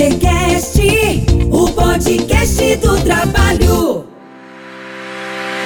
[0.00, 0.80] Dazecast,
[1.52, 4.06] o podcast do trabalho.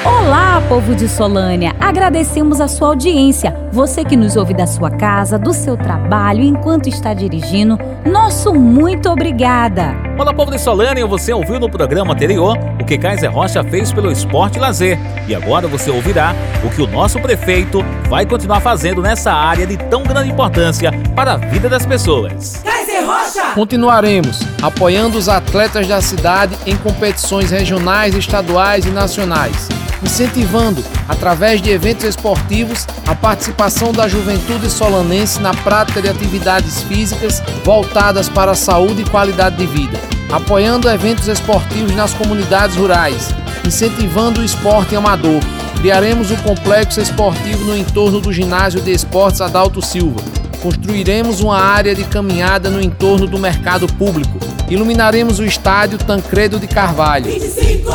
[0.05, 1.73] Olá, povo de Solânia!
[1.79, 3.55] Agradecemos a sua audiência.
[3.71, 9.09] Você que nos ouve da sua casa, do seu trabalho, enquanto está dirigindo, nosso muito
[9.09, 9.95] obrigada!
[10.19, 11.07] Olá, povo de Solânia!
[11.07, 14.99] Você ouviu no programa anterior o que Kaiser Rocha fez pelo esporte e lazer.
[15.29, 19.77] E agora você ouvirá o que o nosso prefeito vai continuar fazendo nessa área de
[19.77, 22.65] tão grande importância para a vida das pessoas.
[23.05, 23.53] Rocha!
[23.55, 29.69] Continuaremos apoiando os atletas da cidade em competições regionais, estaduais e nacionais
[30.05, 37.43] incentivando, através de eventos esportivos, a participação da juventude solanense na prática de atividades físicas
[37.65, 39.99] voltadas para a saúde e qualidade de vida,
[40.31, 43.31] apoiando eventos esportivos nas comunidades rurais,
[43.67, 45.41] incentivando o esporte amador.
[45.81, 50.44] Criaremos o um complexo esportivo no entorno do ginásio de esportes Adalto Silva.
[50.65, 54.39] Construiremos uma área de caminhada no entorno do mercado público.
[54.67, 57.27] Iluminaremos o estádio Tancredo de Carvalho.
[57.27, 57.93] 25!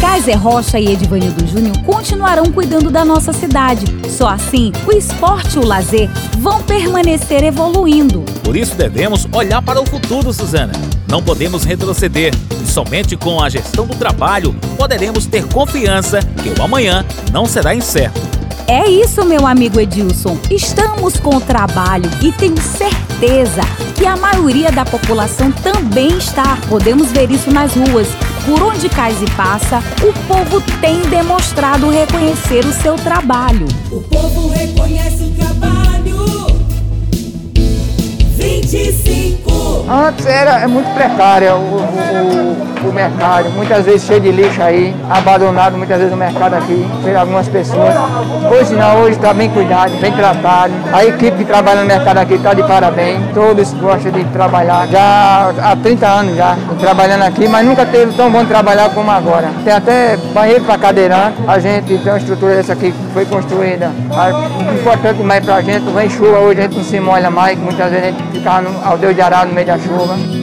[0.00, 3.84] Kaiser Rocha e Edvanildo Júnior continuarão cuidando da nossa cidade.
[4.08, 6.08] Só assim, o esporte e o lazer
[6.38, 8.24] vão permanecer evoluindo.
[8.42, 10.72] Por isso devemos olhar para o futuro, Suzana.
[11.06, 12.32] Não podemos retroceder
[12.64, 17.74] e somente com a gestão do trabalho poderemos ter confiança que o amanhã não será
[17.74, 18.39] incerto.
[18.70, 20.38] É isso, meu amigo Edilson.
[20.48, 23.62] Estamos com o trabalho e tenho certeza
[23.96, 26.56] que a maioria da população também está.
[26.68, 28.06] Podemos ver isso nas ruas
[28.46, 33.66] por onde cais e passa, o povo tem demonstrado reconhecer o seu trabalho.
[33.90, 36.46] O povo reconhece o trabalho.
[38.36, 39.50] 25.
[39.90, 44.62] Antes era é muito precária o, o, o o mercado, muitas vezes cheio de lixo
[44.62, 47.94] aí, abandonado muitas vezes no mercado aqui, por algumas pessoas.
[48.50, 50.72] Hoje não, hoje está bem cuidado, bem tratado.
[50.92, 54.86] A equipe que trabalha no mercado aqui está de parabéns, todos gostam de trabalhar.
[54.88, 59.48] Já há 30 anos já trabalhando aqui, mas nunca teve tão bom trabalhar como agora.
[59.64, 63.90] Tem até banheiro para cadeirante, a gente tem uma estrutura dessa aqui que foi construída.
[64.80, 67.90] Importante demais para a gente, vem chuva hoje, a gente não se molha mais, muitas
[67.90, 70.39] vezes a gente fica no, ao Deus de arado no meio da chuva.